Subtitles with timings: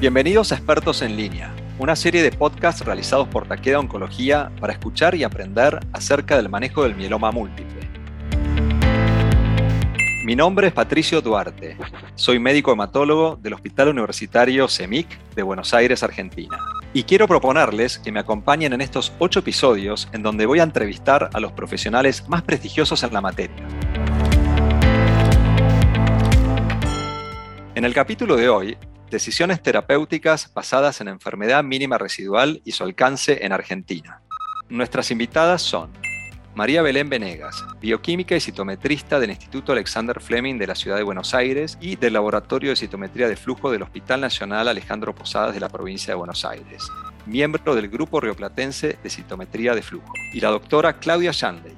[0.00, 5.14] Bienvenidos a Expertos en Línea, una serie de podcasts realizados por Taqueda Oncología para escuchar
[5.14, 7.86] y aprender acerca del manejo del mieloma múltiple.
[10.24, 11.76] Mi nombre es Patricio Duarte,
[12.14, 16.56] soy médico hematólogo del Hospital Universitario CEMIC de Buenos Aires, Argentina.
[16.94, 21.28] Y quiero proponerles que me acompañen en estos ocho episodios en donde voy a entrevistar
[21.30, 23.68] a los profesionales más prestigiosos en la materia.
[27.74, 28.78] En el capítulo de hoy
[29.10, 34.22] Decisiones terapéuticas basadas en enfermedad mínima residual y su alcance en Argentina.
[34.68, 35.90] Nuestras invitadas son
[36.54, 41.34] María Belén Venegas, bioquímica y citometrista del Instituto Alexander Fleming de la Ciudad de Buenos
[41.34, 45.68] Aires y del Laboratorio de Citometría de Flujo del Hospital Nacional Alejandro Posadas de la
[45.68, 46.88] provincia de Buenos Aires,
[47.26, 50.12] miembro del Grupo Rioplatense de Citometría de Flujo.
[50.32, 51.76] Y la doctora Claudia Shanley,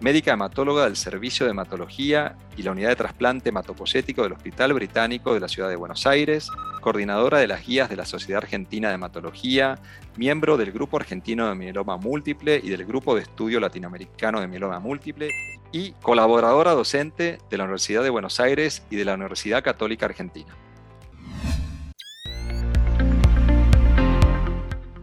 [0.00, 5.34] médica hematóloga del Servicio de Hematología y la Unidad de Trasplante Hematopoyético del Hospital Británico
[5.34, 6.48] de la Ciudad de Buenos Aires,
[6.80, 9.78] coordinadora de las guías de la Sociedad Argentina de Hematología,
[10.16, 14.80] miembro del Grupo Argentino de Mieloma Múltiple y del Grupo de Estudio Latinoamericano de Mieloma
[14.80, 15.30] Múltiple,
[15.72, 20.54] y colaboradora docente de la Universidad de Buenos Aires y de la Universidad Católica Argentina.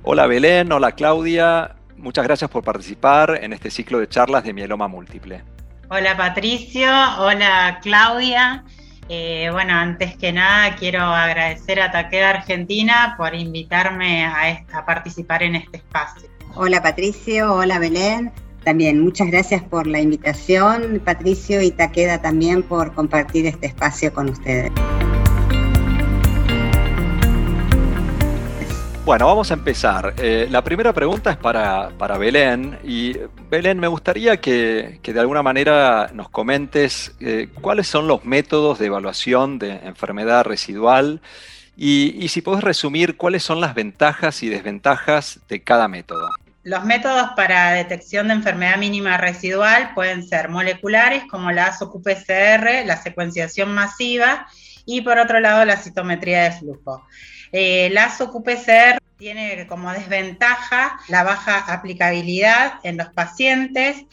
[0.03, 4.87] Hola Belén, hola Claudia, muchas gracias por participar en este ciclo de charlas de mieloma
[4.87, 5.43] múltiple.
[5.89, 8.63] Hola Patricio, hola Claudia.
[9.09, 15.43] Eh, bueno, antes que nada quiero agradecer a Taqueda Argentina por invitarme a, a participar
[15.43, 16.29] en este espacio.
[16.55, 18.31] Hola Patricio, hola Belén.
[18.63, 24.29] También muchas gracias por la invitación, Patricio y Taqueda también por compartir este espacio con
[24.29, 24.71] ustedes.
[29.07, 30.15] Bueno, vamos a empezar.
[30.17, 32.77] Eh, la primera pregunta es para, Belén.
[32.83, 33.15] Y
[33.49, 38.87] Belén, me gustaría que, de alguna manera nos comentes eh, cuáles son los métodos de
[38.87, 41.21] evaluación de enfermedad residual
[41.77, 46.29] y, si puedes resumir cuáles son las ventajas y desventajas de cada método.
[46.63, 52.97] Los métodos para detección de enfermedad mínima residual pueden ser moleculares como la ASO-QPCR, la
[53.01, 54.47] secuenciación masiva
[54.85, 57.05] y por otro lado la citometría de flujo.
[57.51, 58.09] Eh, la
[59.17, 64.05] tiene como desventaja la baja aplicabilidad en los pacientes.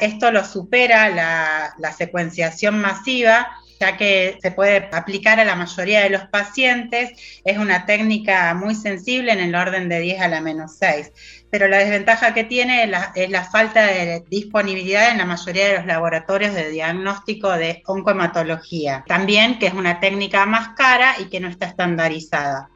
[0.00, 3.48] esto lo supera la, la secuenciación masiva,
[3.78, 7.10] ya que se puede aplicar a la mayoría de los pacientes.
[7.44, 11.12] Es una técnica muy sensible en el orden de 10 a la menos 6
[11.52, 15.84] pero la desventaja que tiene es la, falta de disponibilidad en la mayoría de los
[15.84, 19.04] laboratorios de diagnóstico de oncohematología.
[19.06, 22.70] También que es una técnica más cara y que no está estandarizada.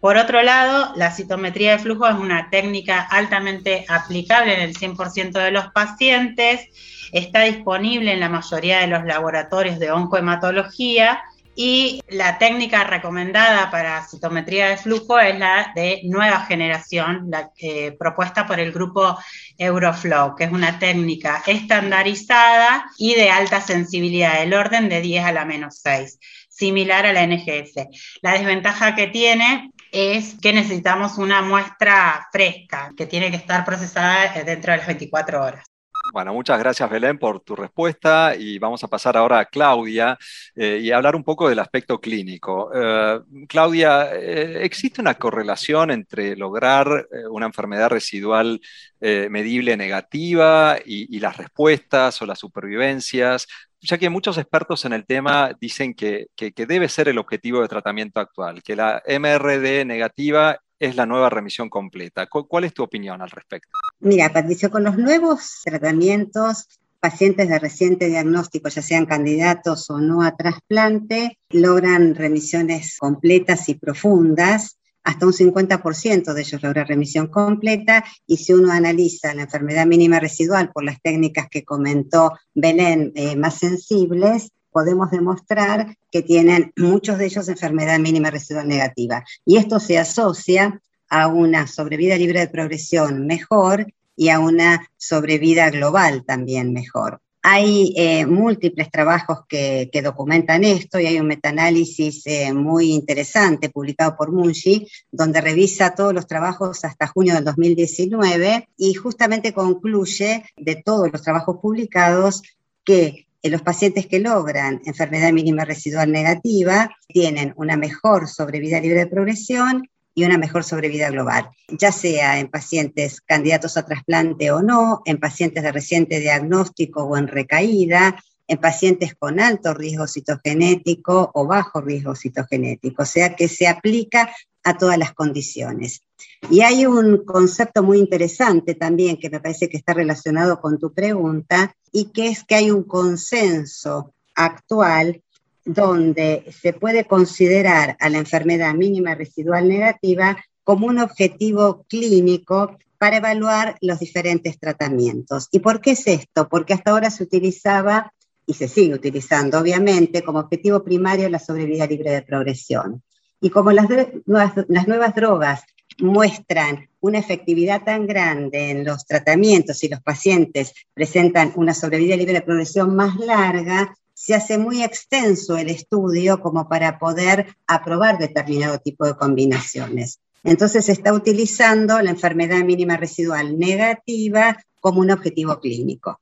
[0.00, 5.32] Por otro lado, la citometría de flujo es una técnica altamente aplicable en el 100%
[5.32, 6.68] de los pacientes,
[7.12, 11.20] está disponible en la mayoría de los laboratorios de oncohematología
[11.54, 17.50] y la técnica recomendada para citometría de flujo es la de nueva generación, la
[17.98, 19.18] propuesta por el grupo
[19.58, 25.32] Euroflow, que es una técnica estandarizada y de alta sensibilidad, del orden de 10 a
[25.32, 26.18] la menos 6,
[26.48, 27.74] similar a la NGS.
[28.22, 34.32] La desventaja que tiene es que necesitamos una muestra fresca, que tiene que estar procesada
[34.44, 35.70] dentro de las 24 horas.
[36.12, 40.18] Bueno, muchas gracias Belén por tu respuesta y vamos a pasar ahora a Claudia
[40.56, 42.70] eh, y hablar un poco del aspecto clínico.
[42.74, 48.60] Eh, Claudia, eh, ¿existe una correlación entre lograr una enfermedad residual
[49.00, 53.46] medible negativa y, las respuestas o las supervivencias?
[53.82, 58.20] Ya que muchos expertos en el tema dicen que debe ser el objetivo de tratamiento
[58.20, 62.26] actual, que la MRD negativa es la nueva remisión completa.
[62.26, 63.70] ¿Cuál es tu opinión al respecto?
[64.00, 66.66] Mira, Patricio, con los nuevos tratamientos,
[66.98, 73.74] pacientes de reciente diagnóstico, ya sean candidatos o no a trasplante, logran remisiones completas y
[73.74, 74.78] profundas.
[75.10, 80.20] Hasta un 50% de ellos logra remisión completa y si uno analiza la enfermedad mínima
[80.20, 87.18] residual por las técnicas que comentó Belén eh, más sensibles, podemos demostrar que tienen muchos
[87.18, 89.24] de ellos enfermedad mínima residual negativa.
[89.44, 95.70] Y esto se asocia a una sobrevida libre de progresión mejor y a una sobrevida
[95.70, 97.20] global también mejor.
[97.42, 104.16] Hay eh, múltiples trabajos que, documentan esto y hay un metaanálisis eh, muy interesante publicado
[104.16, 110.76] por Munshi, donde revisa todos los trabajos hasta junio del 2019 y justamente concluye de
[110.76, 112.42] todos los trabajos publicados
[112.84, 119.00] que en los pacientes que logran enfermedad mínima residual negativa tienen una mejor sobrevida libre
[119.00, 124.62] de progresión y una mejor sobrevida global, ya sea en pacientes candidatos a trasplante o
[124.62, 128.16] no, en pacientes de reciente diagnóstico o en recaída,
[128.46, 134.34] en pacientes con alto riesgo citogenético o bajo riesgo citogenético, o sea que se aplica
[134.64, 136.02] a todas las condiciones.
[136.50, 140.92] Y hay un concepto muy interesante también que me parece que está relacionado con tu
[140.92, 145.22] pregunta y que es que hay un consenso actual
[145.64, 153.16] donde se puede considerar a la enfermedad mínima residual negativa como un objetivo clínico para
[153.16, 155.48] evaluar los diferentes tratamientos.
[155.50, 156.48] ¿Y por qué es esto?
[156.48, 158.12] Porque hasta ahora se utilizaba
[158.46, 163.02] y se sigue utilizando, obviamente, como objetivo primario la sobrevida libre de progresión.
[163.40, 163.88] Y como las,
[164.26, 165.62] nuevas, drogas
[165.98, 172.34] muestran una efectividad tan grande en los tratamientos y los pacientes presentan una sobrevida libre
[172.34, 178.78] de progresión más larga, se hace muy extenso el estudio como para poder aprobar determinado
[178.78, 180.20] tipo de combinaciones.
[180.44, 186.20] Entonces se está utilizando la enfermedad mínima residual negativa como un objetivo clínico.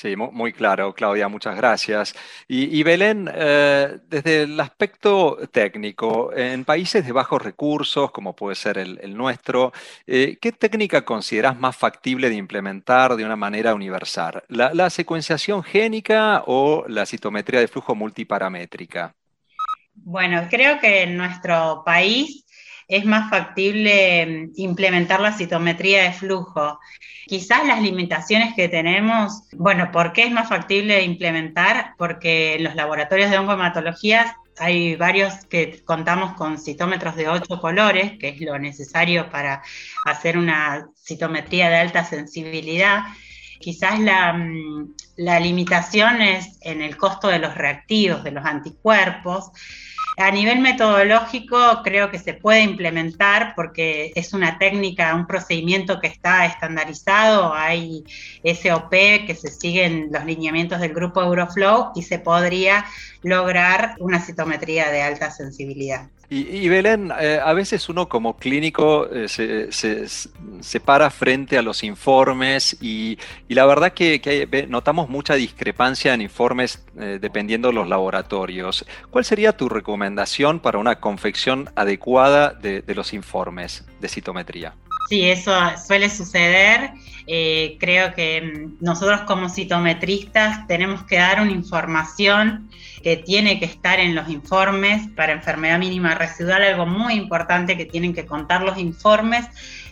[0.00, 2.14] Sí, muy claro, Claudia, muchas gracias.
[2.48, 8.78] Y, Belén, eh, desde el aspecto técnico, en países de bajos recursos, como puede ser
[8.78, 9.74] el, nuestro,
[10.06, 14.42] eh, ¿qué técnica consideras más factible de implementar de una manera universal?
[14.48, 19.14] ¿La, secuenciación génica o la citometría de flujo multiparamétrica?
[19.92, 22.46] Bueno, creo que en nuestro país
[22.90, 26.78] es más factible mm, implementar la citometría de flujo.
[27.26, 31.94] Quizás las limitaciones que tenemos, bueno, ¿por qué es más factible implementar?
[31.96, 38.18] Porque en los laboratorios de oncohematología hay varios que contamos con citómetros de ocho colores,
[38.18, 39.62] que es lo necesario para
[40.04, 43.04] hacer una citometría de alta sensibilidad.
[43.60, 49.52] Quizás la, mm, la limitación es en el costo de los reactivos, de los anticuerpos.
[50.20, 56.08] A nivel metodológico creo que se puede implementar porque es una técnica, un procedimiento que
[56.08, 58.04] está estandarizado, hay
[58.44, 62.84] SOP que se siguen los lineamientos del grupo Euroflow y se podría
[63.22, 66.10] lograr una citometría de alta sensibilidad.
[66.32, 72.76] Y, Belén, eh, a veces uno como clínico eh, se, para frente a los informes
[72.80, 73.18] y,
[73.48, 78.86] la verdad que, notamos mucha discrepancia en informes eh, dependiendo de los laboratorios.
[79.10, 80.09] ¿Cuál sería tu recomendación
[80.62, 84.74] para una confección adecuada de los informes de citometría?
[85.10, 85.52] Sí, eso
[85.84, 86.92] suele suceder.
[87.26, 92.70] Eh, creo que mm, nosotros como citometristas tenemos que dar una información
[93.02, 96.62] que tiene que estar en los informes para enfermedad mínima residual.
[96.62, 99.46] Algo muy importante que tienen que contar los informes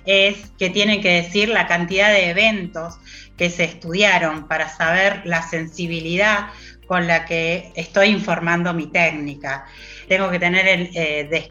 [0.04, 2.98] es que tienen que decir la cantidad de eventos
[3.36, 6.46] que se estudiaron para saber la sensibilidad
[6.88, 9.66] con la que estoy informando mi técnica
[10.08, 11.42] tengo que tener el, eh,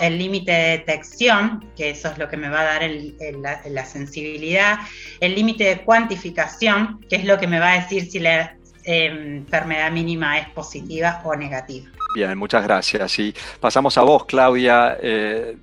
[0.00, 2.90] el límite de detección, que eso es lo que me va a dar
[3.68, 4.78] la, sensibilidad,
[5.20, 8.54] el límite de cuantificación, que es lo que me va a decir si la
[8.84, 11.90] em, enfermedad mínima es positiva o negativa.
[12.14, 13.18] Bien, muchas gracias.
[13.18, 14.96] Y pasamos a vos, Claudia.
[15.02, 15.56] Eh,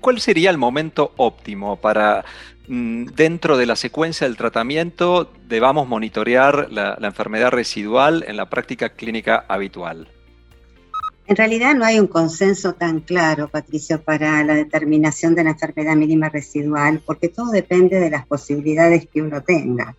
[0.00, 2.24] ¿Cuál sería el momento óptimo para
[2.70, 9.44] dentro de la secuencia del tratamiento debamos monitorear la enfermedad residual en la práctica clínica
[9.48, 10.08] habitual?
[11.30, 15.94] En realidad no hay un consenso tan claro, Patricio, para la determinación de la enfermedad
[15.94, 19.94] mínima residual, porque todo depende de las posibilidades que uno tenga.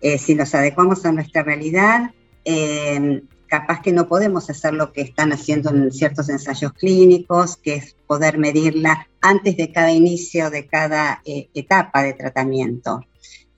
[0.00, 2.10] Eh, si nos adecuamos a nuestra realidad,
[2.44, 3.22] eh,
[3.52, 7.94] capaz que no podemos hacer lo que están haciendo en ciertos ensayos clínicos, que es
[8.06, 13.04] poder medirla antes de cada inicio de cada eh, etapa de tratamiento.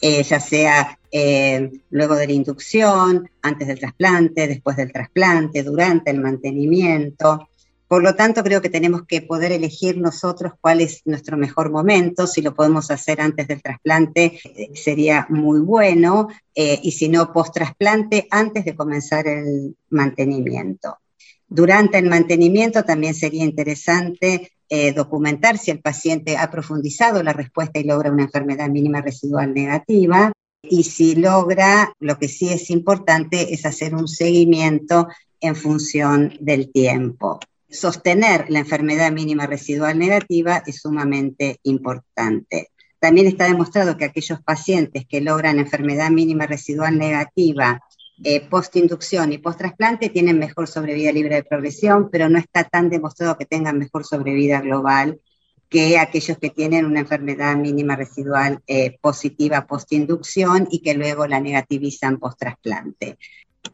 [0.00, 6.10] Eh, ya sea eh, luego de la inducción, antes del trasplante, después del trasplante, durante
[6.10, 7.48] el mantenimiento.
[7.94, 12.26] Por lo tanto, creo que tenemos que poder elegir nosotros cuál es nuestro mejor momento.
[12.26, 16.26] Si lo podemos hacer antes del trasplante, eh, sería muy bueno.
[16.56, 20.98] y si no, post-trasplante, antes de comenzar el mantenimiento.
[21.46, 27.78] Durante el mantenimiento también sería interesante eh, documentar si el paciente ha profundizado la respuesta
[27.78, 30.32] y logra una enfermedad mínima residual negativa.
[30.64, 35.06] Y si logra, lo que sí es importante es hacer un seguimiento
[35.40, 37.38] en función del tiempo.
[37.74, 42.70] Sostener la enfermedad mínima residual negativa es sumamente importante.
[43.00, 47.82] También está demostrado que aquellos pacientes que logran enfermedad mínima residual negativa
[48.22, 53.36] eh, post-inducción y post-trasplante tienen mejor sobrevida libre de progresión, pero no está tan demostrado
[53.36, 55.20] que tengan mejor sobrevida global
[55.68, 61.40] que aquellos que tienen una enfermedad mínima residual eh, positiva post-inducción y que luego la
[61.40, 63.18] negativizan post-trasplante.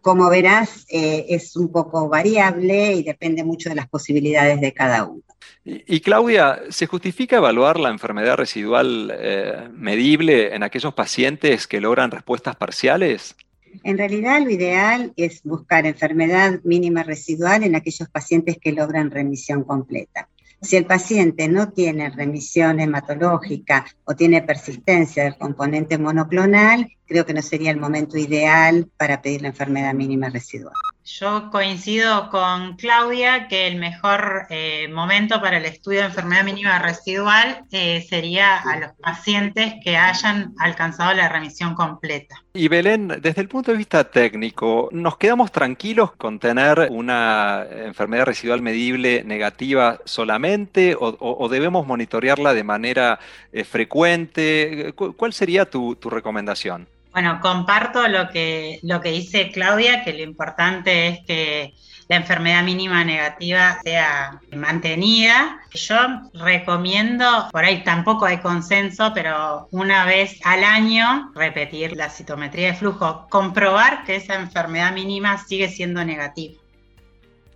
[0.01, 5.05] Como verás, eh, es un poco variable y depende mucho de las posibilidades de cada
[5.05, 5.23] uno.
[5.65, 12.11] Y, Claudia, ¿se justifica evaluar la enfermedad residual eh, medible en aquellos pacientes que logran
[12.11, 13.37] respuestas parciales?
[13.85, 19.65] En realidad lo ideal es buscar enfermedad mínima residual en aquellos pacientes que logran remisión
[19.65, 20.29] completa.
[20.63, 27.33] Si el paciente no tiene remisión hematológica o tiene persistencia del componente monoclonal, creo que
[27.33, 30.75] no sería el momento ideal para pedir la enfermedad mínima residual.
[31.05, 36.79] Yo coincido con Claudia que el mejor eh, momento para el estudio de enfermedad mínima
[36.79, 42.37] residual eh, sería a los pacientes que hayan alcanzado la remisión completa.
[42.53, 48.27] Y Belén, desde el punto de vista técnico, ¿nos quedamos tranquilos con tener una enfermedad
[48.27, 53.19] residual medible negativa solamente o, debemos monitorearla de manera
[53.53, 54.93] eh, frecuente?
[54.95, 56.87] ¿Cuál sería tu recomendación?
[57.13, 61.75] Bueno, comparto lo que, lo que dice Claudia, que lo importante es que
[62.09, 65.61] la enfermedad mínima negativa sea mantenida.
[65.73, 65.97] Yo
[66.35, 72.75] recomiendo, por ahí tampoco hay consenso, pero una vez al año repetir la citometría de
[72.75, 76.60] flujo, comprobar que esa enfermedad mínima sigue siendo negativa.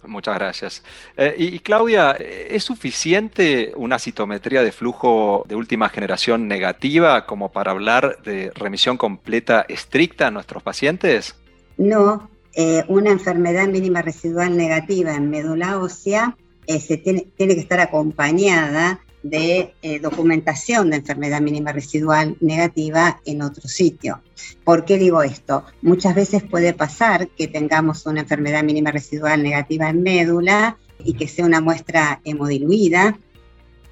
[0.07, 0.83] Muchas gracias.
[1.17, 7.73] Eh, y, Claudia, ¿es suficiente una citometría de flujo de última generación negativa como para
[7.73, 11.35] hablar de remisión completa estricta en nuestros pacientes?
[11.77, 17.61] No, eh, una enfermedad mínima residual negativa en médula ósea eh, se tiene, tiene que
[17.61, 24.21] estar acompañada de eh, documentación de enfermedad mínima residual negativa en otro sitio.
[24.65, 25.65] ¿Por qué digo esto?
[25.81, 31.27] Muchas veces puede pasar que tengamos una enfermedad mínima residual negativa en médula y que
[31.27, 33.19] sea una muestra hemodiluida,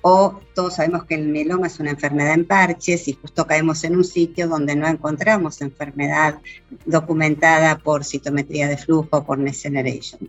[0.03, 3.97] o todos sabemos que el mieloma es una enfermedad en parches y justo caemos en
[3.97, 6.41] un sitio donde no encontramos enfermedad
[6.85, 10.29] documentada por citometría de flujo, por Next Generation.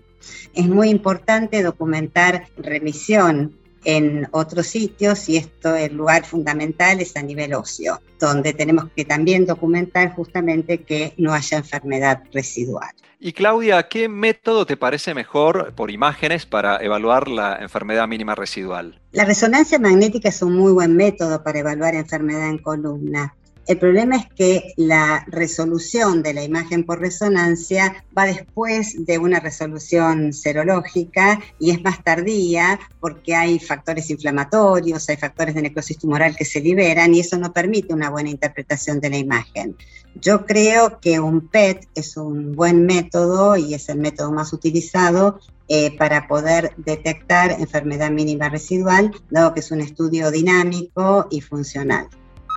[0.53, 7.21] Es muy importante documentar remisión en otros sitios y esto el lugar fundamental es a
[7.21, 12.91] nivel óseo, donde tenemos que también documentar justamente que no haya enfermedad residual.
[13.19, 18.99] Y Claudia, ¿qué método te parece mejor por imágenes para evaluar la enfermedad mínima residual?
[19.13, 23.33] La resonancia magnética es un muy buen método para evaluar enfermedad en columna.
[23.65, 29.39] El problema es que la resolución de la imagen por resonancia va después de una
[29.39, 36.35] resolución serológica y es más tardía porque hay factores inflamatorios, hay factores de necrosis tumoral
[36.35, 39.77] que se liberan y eso no permite una buena interpretación de la imagen.
[40.15, 45.39] Yo creo que un PET es un buen método y es el método más utilizado
[45.69, 52.09] eh, para poder detectar enfermedad mínima residual, dado que es un estudio dinámico y funcional.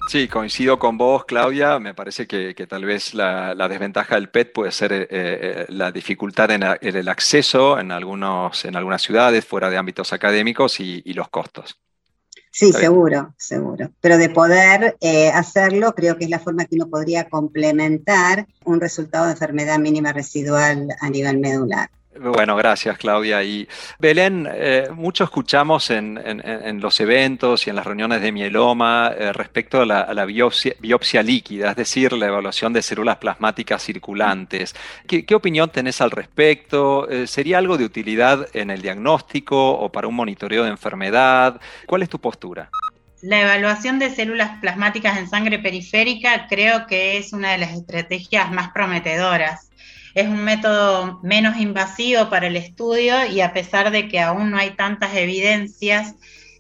[0.08, 1.80] Sí, coincido con vos, Claudia.
[1.80, 6.50] Me parece que, tal vez la, desventaja del PET puede ser eh, eh, la dificultad
[6.52, 11.80] en, el acceso en, algunos, en algunas ciudades fuera de ámbitos académicos y, los costos.
[12.52, 13.90] Sí, seguro, seguro.
[14.00, 18.80] Pero de poder eh, hacerlo, creo que es la forma que uno podría complementar un
[18.80, 21.90] resultado de enfermedad mínima residual a nivel medular.
[22.18, 23.42] Bueno, gracias Claudia.
[23.42, 23.68] Y
[23.98, 26.16] Belén, eh, mucho escuchamos en,
[26.80, 31.76] los eventos y en las reuniones de mieloma eh, respecto a la, biopsia, líquida, es
[31.76, 34.74] decir, la evaluación de células plasmáticas circulantes.
[35.06, 37.08] ¿Qué, opinión tenés al respecto?
[37.08, 41.60] Eh, ¿Sería algo de utilidad en el diagnóstico o para un monitoreo de enfermedad?
[41.86, 42.70] ¿Cuál es tu postura?
[43.22, 48.52] La evaluación de células plasmáticas en sangre periférica creo que es una de las estrategias
[48.52, 49.70] más prometedoras
[50.16, 54.56] es un método menos invasivo para el estudio y a pesar de que aún no
[54.56, 56.14] hay tantas evidencias,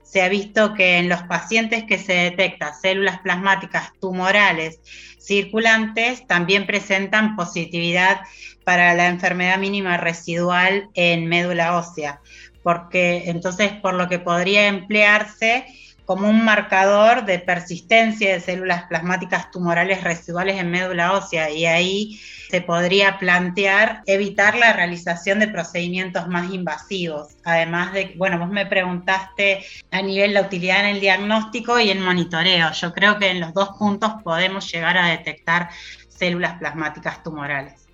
[0.04, 4.78] se ha visto que en los pacientes que se detectan células plasmáticas tumorales
[5.18, 8.20] circulantes también presentan positividad
[8.62, 12.20] para la enfermedad mínima residual en médula ósea,
[12.62, 15.64] porque entonces por lo que podría emplearse
[16.06, 22.20] como un marcador de persistencia de células plasmáticas tumorales residuales en médula ósea y ahí
[22.48, 27.36] se podría plantear evitar la realización de procedimientos más invasivos.
[27.44, 32.00] Además de, bueno, vos me preguntaste a nivel la utilidad en el diagnóstico y en
[32.00, 32.70] monitoreo.
[32.70, 35.70] Yo creo que en los dos puntos podemos llegar a detectar
[36.08, 37.88] células plasmáticas tumorales.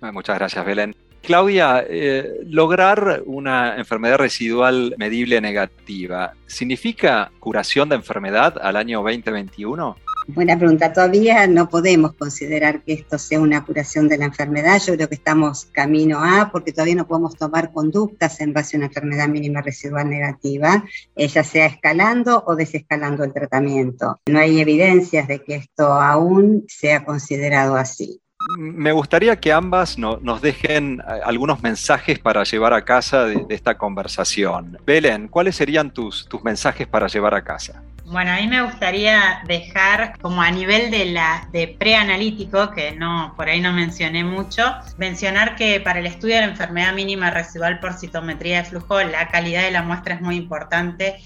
[0.00, 1.07] Muchas gracias, Belén.
[1.28, 9.94] Claudia, eh, lograr una enfermedad residual medible negativa, ¿significa curación de enfermedad al año 2021?
[10.28, 10.90] Buena pregunta.
[10.90, 14.80] Todavía no podemos considerar que esto sea una curación de la enfermedad.
[14.80, 18.78] Yo creo que estamos camino a, porque todavía no podemos tomar conductas en base a
[18.78, 20.82] una enfermedad mínima residual negativa,
[21.14, 24.18] eh, ya sea escalando o desescalando el tratamiento.
[24.28, 28.22] No hay evidencias de que esto aún sea considerado así
[28.56, 33.76] me gustaría que ambas nos dejen eh, algunos mensajes para llevar a casa de, esta
[33.76, 34.78] conversación.
[34.86, 37.82] Belén, ¿cuáles serían tus, tus mensajes para llevar a casa?
[38.06, 43.34] Bueno, a mí me gustaría dejar como a nivel de la de preanalítico, que no
[43.36, 44.64] por ahí no mencioné mucho,
[44.96, 49.28] mencionar que para el estudio de la enfermedad mínima residual por citometría de flujo, la
[49.28, 51.18] calidad de la muestra es muy importante.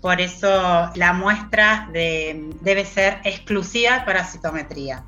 [0.00, 5.02] Por eso la muestra debe ser exclusiva para citometría.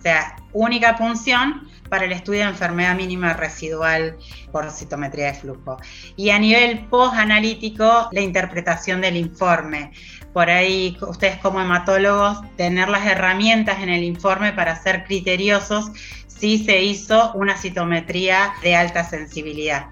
[0.00, 4.16] O sea, única punción para el estudio de enfermedad mínima residual
[4.50, 5.76] por citometría de flujo.
[6.16, 9.92] Y a nivel post-analítico, la interpretación del informe.
[10.32, 15.90] Por ahí, ustedes como hematólogos, tener las herramientas en el informe para ser criteriosos
[16.28, 19.88] si se hizo una citometría de alta sensibilidad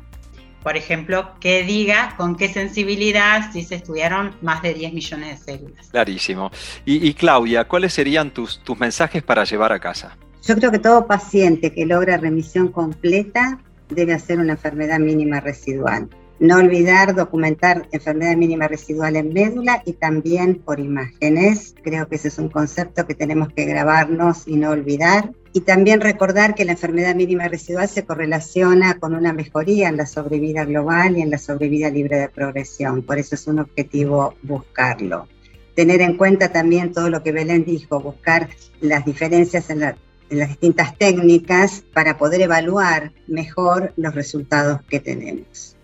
[0.62, 5.56] por ejemplo, que diga con qué sensibilidad si se estudiaron más de 10 millones de
[5.56, 5.88] células.
[5.88, 6.50] Clarísimo.
[6.84, 10.16] Y, Claudia, ¿cuáles serían tus, tus mensajes para llevar a casa?
[10.46, 16.08] Yo creo que todo paciente que logra remisión completa debe hacer una enfermedad mínima residual.
[16.40, 21.74] No olvidar documentar enfermedad mínima residual en médula y también por imágenes.
[21.82, 25.32] Creo que ese es un concepto que tenemos que grabarnos y no olvidar.
[25.52, 30.06] Y también recordar que la enfermedad mínima residual se correlaciona con una mejoría en la
[30.06, 33.02] sobrevida global y en la sobrevida libre de progresión.
[33.02, 35.26] Por eso es un objetivo buscarlo.
[35.74, 38.48] Tener en cuenta también todo lo que Belén dijo, buscar
[38.80, 45.77] las diferencias en, en las distintas técnicas para poder evaluar mejor los resultados que tenemos.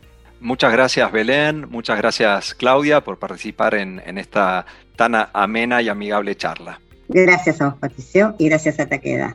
[0.44, 6.82] Muchas gracias Belén, muchas gracias Claudia por participar en, esta tan amena y amigable charla.
[7.08, 9.34] Gracias a vos Patricio y gracias a Taqueda.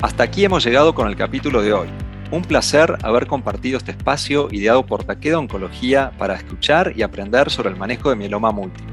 [0.00, 1.88] Hasta aquí hemos llegado con el capítulo de hoy.
[2.30, 7.68] Un placer haber compartido este espacio ideado por Taqueda Oncología para escuchar y aprender sobre
[7.68, 8.87] el manejo de mieloma múltiple.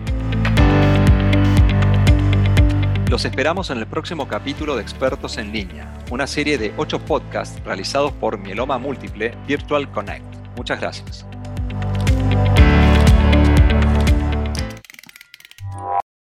[3.10, 7.64] Los esperamos en el próximo capítulo de Expertos en Línea, una serie de ocho podcasts
[7.64, 10.26] realizados por Mieloma Múltiple Virtual Connect.
[10.58, 11.26] Muchas gracias.